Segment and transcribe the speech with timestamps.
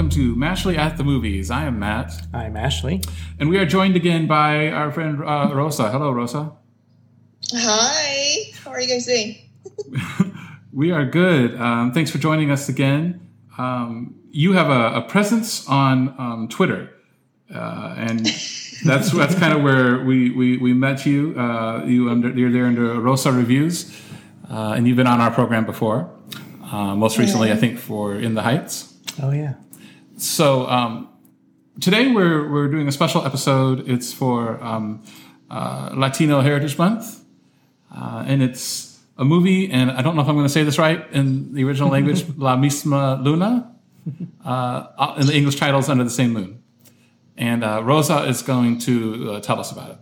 [0.00, 1.50] welcome to Mashley at the Movies.
[1.50, 3.02] I am Matt, I'm Ashley.
[3.38, 5.90] and we are joined again by our friend uh, Rosa.
[5.90, 6.52] Hello, Rosa.
[7.52, 9.36] Hi, how are you guys doing?
[10.72, 11.54] We are good.
[11.60, 13.28] Um, thanks for joining us again.
[13.58, 16.94] Um, you have a, a presence on um, Twitter,
[17.54, 18.20] uh, and
[18.86, 21.38] that's that's kind of where we, we, we met you.
[21.38, 23.94] Uh, you under you're there under Rosa Reviews,
[24.48, 26.10] uh, and you've been on our program before.
[26.64, 28.94] Uh, most recently, I think for In the Heights.
[29.22, 29.56] Oh yeah.
[30.20, 31.08] So um,
[31.80, 33.88] today we're we're doing a special episode.
[33.88, 35.02] It's for um,
[35.48, 37.24] uh, Latino Heritage Month,
[37.90, 39.70] uh, and it's a movie.
[39.70, 42.26] And I don't know if I'm going to say this right in the original language,
[42.36, 43.74] La Misma Luna.
[44.44, 46.62] Uh, and the English title is Under the Same Moon.
[47.38, 49.98] And uh, Rosa is going to uh, tell us about it.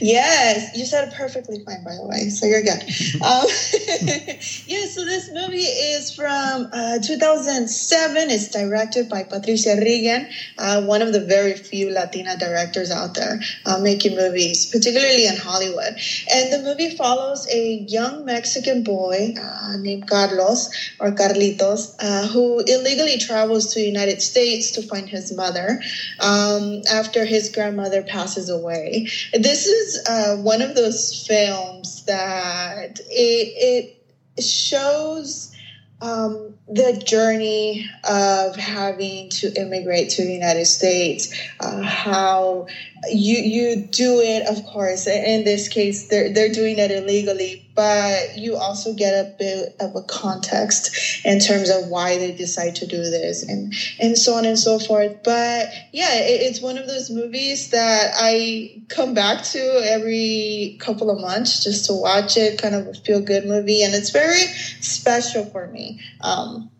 [0.00, 2.82] Yes, you said it perfectly fine, by the way, so you're good.
[3.22, 3.44] um,
[4.66, 8.30] yeah, so this movie is from uh, 2007.
[8.30, 13.38] It's directed by Patricia Riggen, uh, one of the very few Latina directors out there
[13.66, 15.98] uh, making movies, particularly in Hollywood.
[16.32, 22.62] And the movie follows a young Mexican boy uh, named Carlos or Carlitos, uh, who
[22.66, 25.78] illegally travels to the United States to find his mother
[26.20, 29.06] um, after his grandmother passes away.
[29.32, 33.94] This is uh, one of those films that it,
[34.38, 35.54] it shows
[36.00, 42.66] um, the journey of having to immigrate to the United States, uh, how
[43.10, 45.06] you you do it, of course.
[45.06, 49.94] In this case, they're they're doing it illegally, but you also get a bit of
[49.94, 54.44] a context in terms of why they decide to do this, and and so on
[54.44, 55.22] and so forth.
[55.22, 61.08] But yeah, it, it's one of those movies that I come back to every couple
[61.08, 62.60] of months just to watch it.
[62.60, 64.42] Kind of a feel good movie, and it's very
[64.80, 66.00] special for me.
[66.20, 66.72] Um,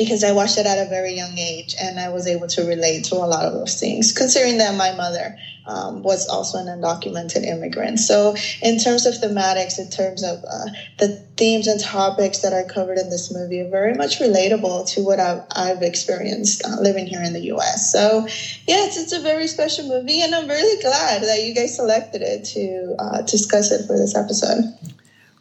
[0.00, 3.04] because I watched it at a very young age and I was able to relate
[3.04, 7.44] to a lot of those things, considering that my mother um, was also an undocumented
[7.44, 7.98] immigrant.
[7.98, 12.64] So, in terms of thematics, in terms of uh, the themes and topics that are
[12.64, 17.06] covered in this movie, are very much relatable to what I've, I've experienced uh, living
[17.06, 17.92] here in the US.
[17.92, 18.26] So,
[18.66, 22.44] yes, it's, a very special movie, and I'm really glad that you guys selected it
[22.54, 24.64] to uh, discuss it for this episode.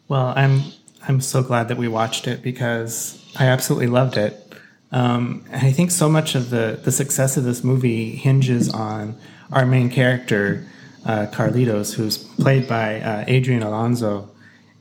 [0.09, 0.63] Well, I'm
[1.07, 4.48] I'm so glad that we watched it because I absolutely loved it.
[4.91, 9.17] Um, and I think so much of the the success of this movie hinges on
[9.51, 10.65] our main character,
[11.05, 14.29] uh, Carlitos, who's played by uh, Adrian Alonso,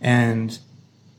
[0.01, 0.59] and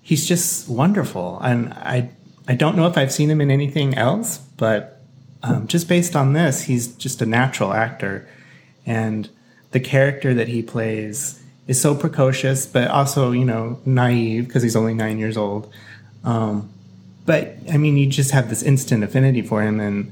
[0.01, 1.39] he's just wonderful.
[1.41, 2.09] And I
[2.47, 5.01] I don't know if I've seen him in anything else, but
[5.43, 8.27] um, just based on this, he's just a natural actor,
[8.85, 9.29] and
[9.71, 14.75] the character that he plays is so precocious, but also you know naive because he's
[14.75, 15.71] only nine years old.
[16.23, 16.73] Um,
[17.29, 20.11] but I mean, you just have this instant affinity for him, and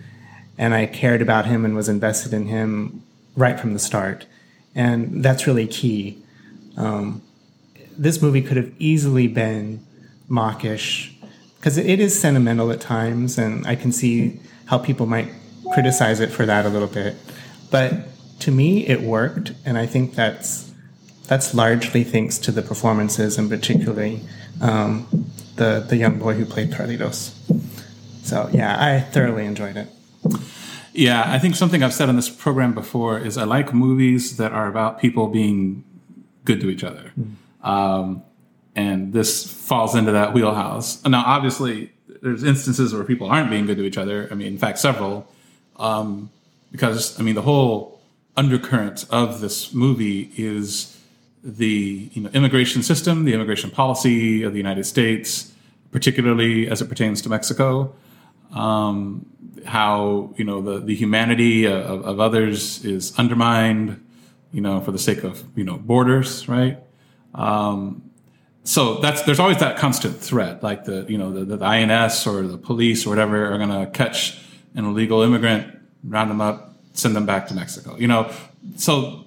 [0.55, 3.01] and I cared about him and was invested in him
[3.35, 4.27] right from the start,
[4.75, 6.21] and that's really key.
[6.77, 7.23] Um,
[7.97, 9.83] this movie could have easily been
[10.29, 11.11] mawkish
[11.55, 15.29] because it is sentimental at times, and I can see how people might
[15.73, 17.15] criticize it for that a little bit.
[17.71, 17.93] But
[18.41, 20.71] to me, it worked, and I think that's
[21.25, 24.21] that's largely thanks to the performances, and particularly
[24.61, 27.33] um, the the young boy who played Carlitos.
[28.23, 29.87] So yeah, I thoroughly enjoyed it.
[30.93, 34.51] Yeah, I think something I've said on this program before is I like movies that
[34.51, 35.83] are about people being
[36.43, 37.11] good to each other.
[37.61, 38.23] Um,
[38.75, 41.03] and this falls into that wheelhouse.
[41.05, 41.91] Now, obviously,
[42.23, 44.27] there's instances where people aren't being good to each other.
[44.31, 45.31] I mean, in fact, several.
[45.75, 46.31] Um,
[46.71, 48.01] because, I mean, the whole
[48.35, 50.96] undercurrent of this movie is
[51.47, 55.53] the you know, immigration system, the immigration policy of the United States,
[55.91, 57.95] particularly as it pertains to Mexico.
[58.51, 59.25] Um,
[59.65, 64.05] how you know the, the humanity of, of others is undermined,
[64.51, 66.79] you know, for the sake of you know borders, right?
[67.33, 68.11] Um,
[68.63, 72.41] so that's there's always that constant threat, like the you know the, the INS or
[72.41, 74.37] the police or whatever are going to catch
[74.75, 77.95] an illegal immigrant, round them up, send them back to Mexico.
[77.95, 78.31] You know,
[78.75, 79.25] so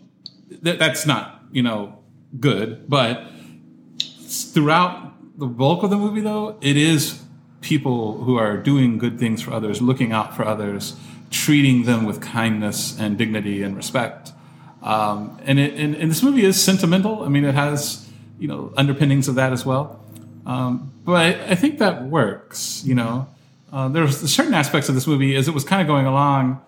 [0.62, 1.99] th- that's not you know
[2.38, 3.26] good, but
[3.98, 7.22] throughout the bulk of the movie, though, it is
[7.60, 10.96] people who are doing good things for others, looking out for others,
[11.30, 14.32] treating them with kindness and dignity and respect.
[14.82, 17.22] Um, and, it, and, and this movie is sentimental.
[17.22, 20.02] I mean, it has you know underpinnings of that as well.
[20.46, 22.82] Um, but I, I, think that works.
[22.84, 23.28] You know,
[23.72, 26.62] uh, there's certain aspects of this movie as it was kind of going along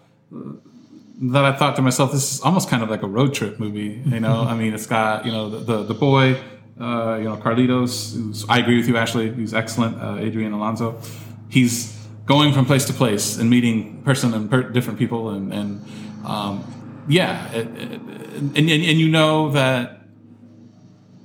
[1.30, 4.02] that I thought to myself, this is almost kind of like a road trip movie.
[4.04, 6.40] You know, I mean, it's got you know the the, the boy,
[6.80, 8.14] uh, you know Carlitos.
[8.14, 9.32] Who's, I agree with you, Ashley.
[9.32, 10.00] He's excellent.
[10.00, 11.00] Uh, Adrian Alonso.
[11.48, 15.84] He's going from place to place and meeting person and per- different people and and
[16.24, 20.02] um, yeah, it, it, and, and and you know that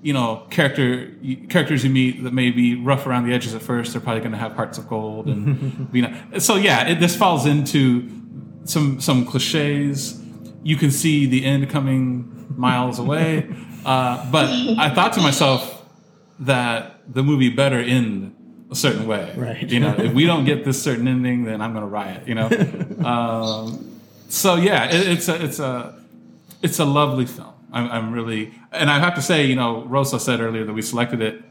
[0.02, 1.12] you know character
[1.50, 4.32] characters you meet that may be rough around the edges at first they're probably going
[4.32, 8.08] to have hearts of gold and you know so yeah it, this falls into
[8.69, 10.22] some some cliches
[10.64, 13.48] you can see the end coming miles away
[13.86, 14.46] uh, but
[14.78, 15.86] i thought to myself
[16.40, 18.34] that the movie better end
[18.69, 19.69] a certain way Right.
[19.69, 22.36] you know if we don't get this certain ending then i'm going to riot you
[22.36, 22.50] know
[23.06, 24.00] um,
[24.30, 25.98] so yeah it, it's a it's a
[26.62, 27.54] it's a lovely film.
[27.72, 30.81] I'm, I'm really, and I have to say, you know, Rosa said earlier that we
[30.81, 31.44] selected it.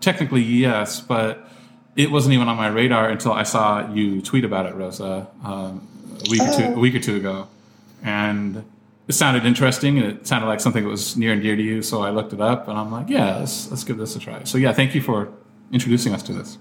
[0.00, 1.46] Technically, yes, but
[1.94, 5.86] it wasn't even on my radar until I saw you tweet about it, Rosa, um,
[6.26, 7.48] a week or two, a week or two ago,
[8.02, 8.64] and
[9.08, 9.98] it sounded interesting.
[9.98, 12.32] and It sounded like something that was near and dear to you, so I looked
[12.32, 14.44] it up, and I'm like, yeah, let's let's give this a try.
[14.44, 15.32] So yeah, thank you for
[15.72, 16.58] introducing us to this.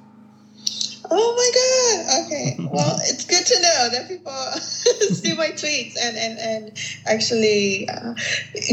[1.12, 2.26] Oh my god.
[2.26, 2.56] Okay.
[2.60, 4.32] Well, it's good to know that people
[5.16, 8.14] see my tweets and and and actually uh,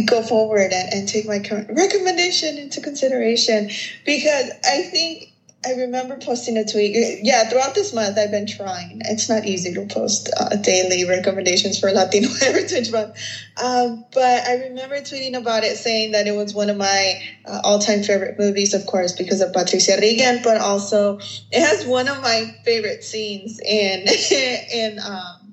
[0.06, 1.38] go forward and, and take my
[1.68, 3.70] recommendation into consideration
[4.04, 5.31] because I think.
[5.64, 7.20] I remember posting a tweet.
[7.22, 9.00] Yeah, throughout this month, I've been trying.
[9.04, 13.16] It's not easy to post uh, daily recommendations for Latino Heritage Month.
[13.62, 17.60] Um, but I remember tweeting about it, saying that it was one of my uh,
[17.62, 21.18] all-time favorite movies, of course, because of Patricia Riggen, but also
[21.50, 24.06] it has one of my favorite scenes in
[24.72, 25.51] in um,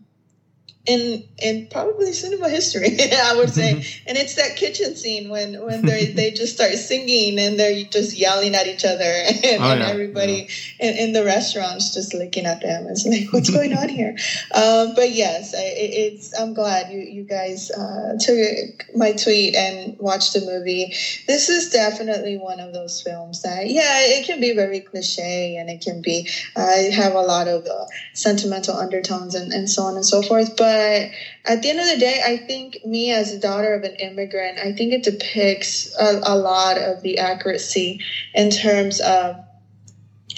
[0.90, 2.90] in in probably cinema history,
[3.30, 3.72] I would say.
[4.08, 8.18] and it's that kitchen scene when when they they just start singing and they're just
[8.18, 10.48] yelling at each other, and, Oh, and yeah, everybody
[10.80, 12.88] in, in the restaurants just looking at them.
[12.88, 14.16] It's like, what's going on here?
[14.54, 16.38] Um, but yes, I, it- it's.
[16.40, 20.94] I'm glad you you guys uh, took my tweet and watched the movie.
[21.28, 25.70] This is definitely one of those films that, yeah, it can be very cliche and
[25.70, 29.96] it can be uh, have a lot of uh, sentimental undertones and, and so on
[29.96, 30.56] and so forth.
[30.58, 33.96] But at the end of the day, I think me as a daughter of an
[33.96, 38.00] immigrant, I think it depicts a, a lot of the accuracy
[38.34, 39.36] in terms of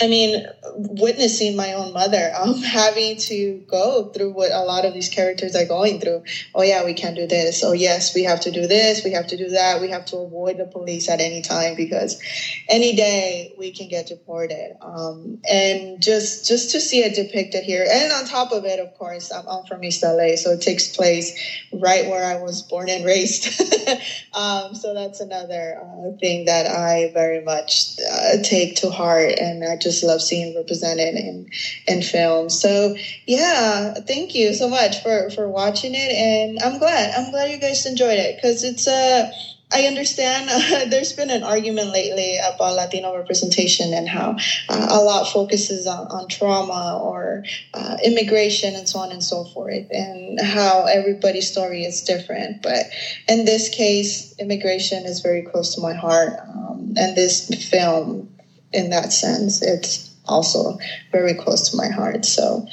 [0.01, 2.31] I mean, witnessing my own mother
[2.65, 6.23] having to go through what a lot of these characters are going through.
[6.55, 7.63] Oh, yeah, we can't do this.
[7.63, 9.03] Oh, yes, we have to do this.
[9.03, 9.79] We have to do that.
[9.79, 12.19] We have to avoid the police at any time because
[12.67, 14.75] any day we can get deported.
[14.81, 18.97] Um, and just just to see it depicted here, and on top of it, of
[18.97, 21.37] course, I'm, I'm from East LA, so it takes place
[21.71, 23.61] right where I was born and raised.
[24.33, 29.63] um, so that's another uh, thing that I very much uh, take to heart, and
[29.63, 31.49] I just love seeing represented in
[31.87, 32.49] in film.
[32.49, 32.95] So
[33.25, 37.57] yeah, thank you so much for for watching it, and I'm glad I'm glad you
[37.57, 38.91] guys enjoyed it because it's a.
[38.91, 39.31] Uh,
[39.73, 44.35] I understand uh, there's been an argument lately about Latino representation and how
[44.69, 47.43] uh, a lot focuses on, on trauma or
[47.73, 52.61] uh, immigration and so on and so forth, and how everybody's story is different.
[52.61, 52.87] But
[53.27, 58.30] in this case, immigration is very close to my heart, um, and this film,
[58.73, 60.77] in that sense, it's also
[61.11, 62.25] very close to my heart.
[62.25, 62.67] So,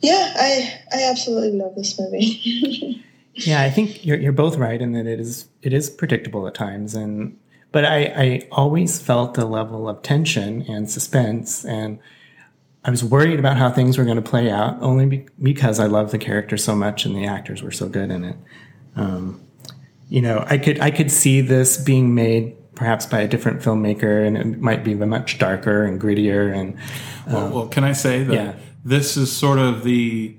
[0.00, 3.04] yeah, I I absolutely love this movie.
[3.46, 6.54] Yeah, I think you're you're both right in that it is it is predictable at
[6.54, 7.38] times, and
[7.70, 12.00] but I I always felt a level of tension and suspense, and
[12.84, 15.86] I was worried about how things were going to play out, only be, because I
[15.86, 18.36] love the character so much and the actors were so good in it.
[18.96, 19.40] Um,
[20.08, 24.24] you know, I could I could see this being made perhaps by a different filmmaker,
[24.24, 26.76] and it might be much darker and grittier, and
[27.26, 28.54] Well, well, can I say that yeah.
[28.84, 30.34] this is sort of the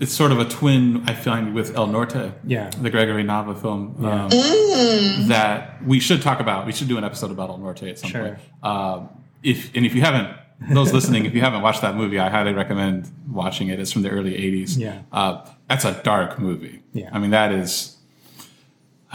[0.00, 2.68] it's sort of a twin I find with El Norte, Yeah.
[2.82, 5.28] the Gregory Nava film um, Mm.
[5.28, 6.66] that we should talk about.
[6.66, 8.22] We should do an episode about El Norte at some Sure.
[8.24, 8.38] point.
[8.62, 9.08] Um,
[9.42, 10.28] if and if you haven't,
[10.72, 13.78] those listening, if you haven't watched that movie, I highly recommend watching it.
[13.80, 14.76] It's from the early '80s.
[14.76, 14.98] Yeah.
[15.12, 15.38] uh,
[15.68, 16.80] that's a dark movie.
[16.92, 17.08] Yeah.
[17.12, 17.93] I mean that is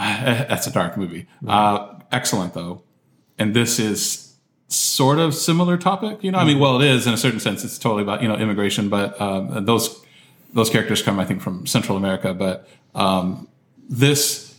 [0.48, 1.26] that's a dark movie.
[1.46, 2.82] Uh, excellent though,
[3.38, 4.34] and this is
[4.68, 6.24] sort of similar topic.
[6.24, 7.64] You know, I mean, well, it is in a certain sense.
[7.64, 10.02] It's totally about you know immigration, but um, those
[10.54, 12.32] those characters come, I think, from Central America.
[12.32, 13.46] But um,
[13.90, 14.58] this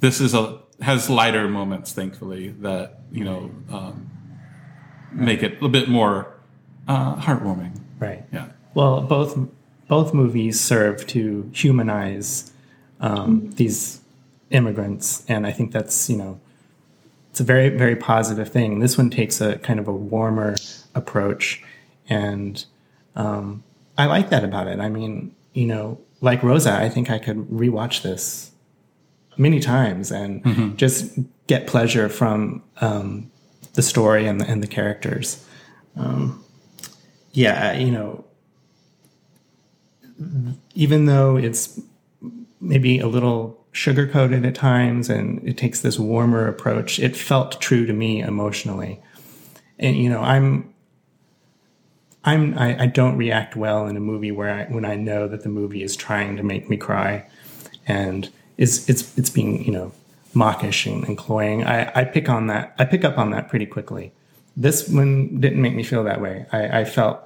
[0.00, 4.10] this is a has lighter moments, thankfully, that you know um,
[5.12, 6.34] make it a little bit more
[6.88, 7.80] uh, heartwarming.
[8.00, 8.24] right.
[8.32, 8.48] Yeah.
[8.74, 9.38] Well, both
[9.86, 12.50] both movies serve to humanize
[13.00, 14.00] um, these
[14.50, 16.40] immigrants, and I think that's you know
[17.30, 18.80] it's a very very positive thing.
[18.80, 20.56] This one takes a kind of a warmer
[20.94, 21.62] approach,
[22.08, 22.64] and
[23.14, 23.64] um,
[23.98, 24.80] I like that about it.
[24.80, 28.52] I mean, you know, like Rosa, I think I could rewatch this
[29.38, 30.42] many times and
[30.78, 33.30] just get pleasure from um,
[33.74, 35.44] the story and the, and the characters.
[35.96, 36.42] Um,
[37.32, 38.24] yeah, you know,
[40.74, 41.80] even though it's
[42.60, 47.60] maybe a little sugar coated at times and it takes this warmer approach, it felt
[47.60, 49.00] true to me emotionally.
[49.78, 50.72] And you know, I'm
[52.24, 55.42] I'm I, I don't react well in a movie where I when I know that
[55.42, 57.28] the movie is trying to make me cry
[57.86, 59.92] and is it's it's being, you know,
[60.32, 61.64] mawkish and, and cloying.
[61.64, 64.10] I, I pick on that I pick up on that pretty quickly.
[64.56, 66.46] This one didn't make me feel that way.
[66.50, 67.20] I, I felt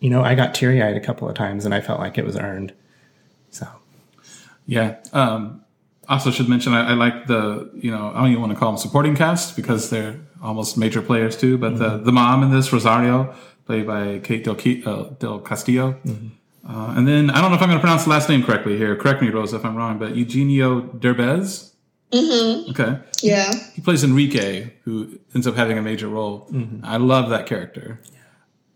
[0.00, 2.24] you know, I got teary eyed a couple of times and I felt like it
[2.24, 2.72] was earned.
[3.50, 3.68] So
[4.64, 4.96] Yeah.
[5.12, 5.62] Um,
[6.14, 8.72] also should mention I, I like the you know I don't even want to call
[8.72, 11.56] them supporting cast because they're almost major players too.
[11.58, 13.34] But the the mom in this Rosario,
[13.66, 15.96] played by Kate Del, uh, Del Castillo,
[16.68, 18.76] uh, and then I don't know if I'm going to pronounce the last name correctly
[18.76, 18.94] here.
[18.96, 19.98] Correct me, Rosa, if I'm wrong.
[19.98, 21.68] But Eugenio Derbez.
[22.12, 22.70] Mm-hmm.
[22.72, 23.52] Okay, Yeah.
[23.72, 26.50] he plays Enrique, who ends up having a major role.
[26.82, 28.00] I love that character.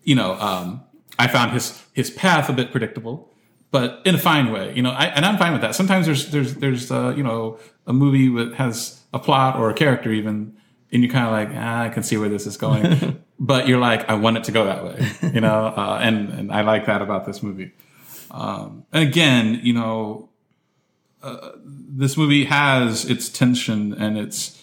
[0.05, 0.85] You know, um,
[1.19, 3.29] I found his his path a bit predictable,
[3.75, 4.73] but in a fine way.
[4.73, 5.75] You know, I, and I'm fine with that.
[5.75, 9.75] Sometimes there's there's there's uh, you know a movie that has a plot or a
[9.75, 10.57] character even,
[10.93, 13.81] and you're kind of like, ah, I can see where this is going, but you're
[13.81, 15.11] like, I want it to go that way.
[15.35, 17.73] You know, uh, and and I like that about this movie.
[18.31, 20.28] Um, and again, you know,
[21.64, 24.57] this movie has its tension and its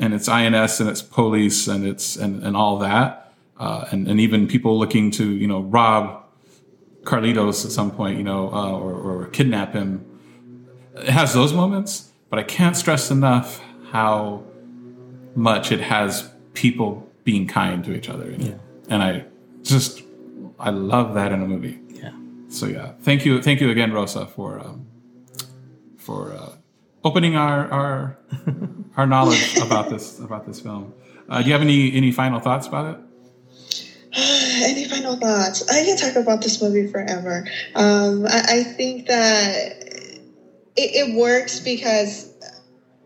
[0.00, 4.18] and its INS and its police and its and, and all that, uh, and and
[4.18, 6.25] even people looking to you know rob
[7.06, 10.04] Carlitos at some point, you know, uh, or, or kidnap him.
[10.96, 14.42] It has those moments, but I can't stress enough how
[15.34, 18.58] much it has people being kind to each other, it.
[18.88, 19.24] and I
[19.62, 20.02] just
[20.58, 21.78] I love that in a movie.
[21.90, 22.12] yeah.
[22.48, 24.86] So yeah, thank you, thank you again, Rosa, for um,
[25.96, 26.52] for uh,
[27.04, 28.18] opening our our
[28.96, 30.92] our knowledge about this about this film.
[31.28, 33.85] Uh, do you have any any final thoughts about it?
[34.64, 35.62] Any final thoughts?
[35.68, 37.46] I can talk about this movie forever.
[37.74, 39.72] Um, I, I think that
[40.74, 42.30] it, it works because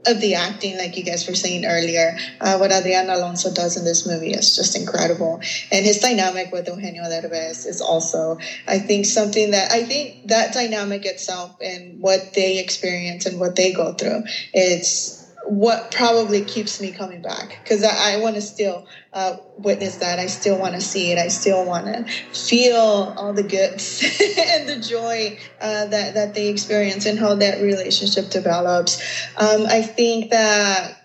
[0.06, 2.16] of the acting, like you guys were saying earlier.
[2.40, 5.40] Uh, what Adriana Alonso does in this movie is just incredible,
[5.72, 10.52] and his dynamic with Eugenio Derbez is also, I think, something that I think that
[10.54, 14.22] dynamic itself and what they experience and what they go through,
[14.54, 15.19] it's
[15.50, 20.20] what probably keeps me coming back because I, I want to still uh, witness that.
[20.20, 21.18] I still want to see it.
[21.18, 22.76] I still want to feel
[23.16, 24.00] all the goods
[24.38, 29.02] and the joy uh, that that they experience and how that relationship develops.
[29.36, 30.96] Um, I think that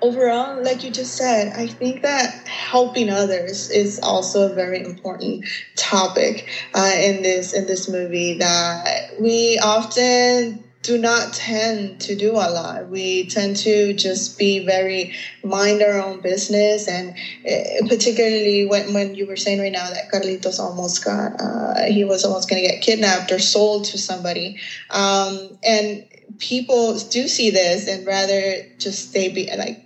[0.00, 5.44] overall, like you just said, I think that helping others is also a very important
[5.74, 12.32] topic uh, in this in this movie that we often do not tend to do
[12.34, 12.88] a lot.
[12.88, 15.12] We tend to just be very
[15.42, 20.08] mind our own business, and uh, particularly when, when you were saying right now that
[20.12, 24.60] Carlitos almost got, uh, he was almost going to get kidnapped or sold to somebody,
[24.90, 26.04] um, and
[26.38, 29.85] people do see this and rather just stay be like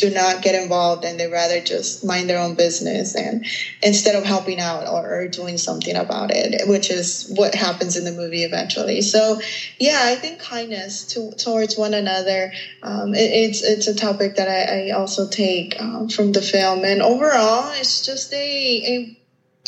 [0.00, 3.44] do not get involved and they rather just mind their own business and
[3.82, 8.04] instead of helping out or, or, doing something about it which is what happens in
[8.04, 9.02] the movie eventually.
[9.02, 9.40] So
[9.78, 12.52] yeah i think kindness to, towards one another
[12.82, 16.84] um, it, it's it's a topic that i, I also take um, from the film.
[16.84, 19.17] And overall it's just a, a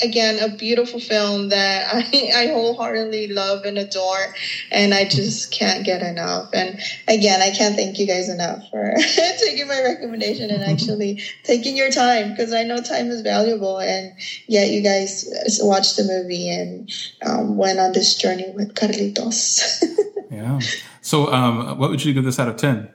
[0.02, 4.35] again a beautiful film that I, I wholeheartedly love and adore
[4.71, 8.95] and i just can't get enough and again i can't thank you guys enough for
[9.38, 14.12] taking my recommendation and actually taking your time because i know time is valuable and
[14.47, 15.28] yet you guys
[15.62, 16.90] watched the movie and
[17.26, 19.83] um, went on this journey with carlitos
[20.30, 20.61] Yeah.
[21.02, 22.88] So, um, what would you give this out of ten?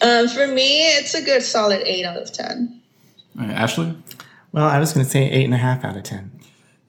[0.00, 2.80] um, for me it's a good solid 8 out of 10
[3.38, 3.94] All right, Ashley.
[4.52, 6.30] Well, I was going to say eight and a half out of ten.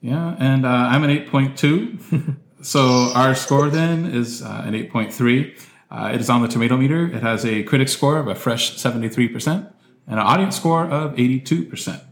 [0.04, 2.36] Yeah, and uh, I'm an 8.2.
[2.62, 5.58] so our score then is uh, an 8.3.
[5.90, 7.06] Uh, it is on the tomato meter.
[7.06, 9.72] It has a critic score of a fresh 73% and
[10.06, 12.02] an audience score of 82%.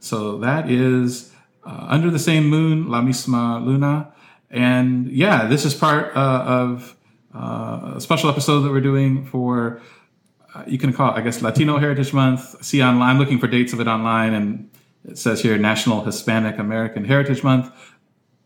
[0.00, 1.32] So that is
[1.64, 4.12] uh, Under the Same Moon, La Misma Luna.
[4.50, 6.94] And yeah, this is part uh, of
[7.34, 9.80] uh, a special episode that we're doing for,
[10.54, 12.62] uh, you can call it, I guess, Latino Heritage Month.
[12.62, 14.70] See online, I'm looking for dates of it online, and
[15.04, 17.72] it says here National Hispanic American Heritage Month.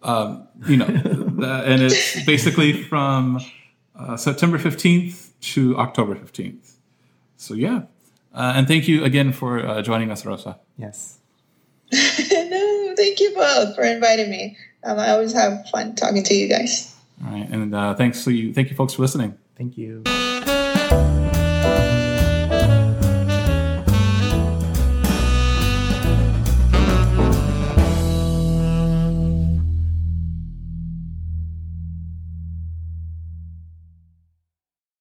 [0.03, 3.41] Um, you know, the, and it's basically from
[3.99, 6.73] uh, September 15th to October 15th.
[7.37, 7.83] So yeah.
[8.35, 10.59] Uh, and thank you again for uh, joining us, Rosa.
[10.77, 11.19] Yes.
[11.93, 16.49] no thank you both for inviting me um, i always have fun talking to you
[16.49, 16.95] guys
[17.25, 18.53] All right, and uh, thanks to you.
[18.53, 19.39] Thank you, folks, for listening.
[19.57, 20.03] Thank you.